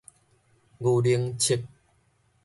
[0.79, 1.63] 牛奶摵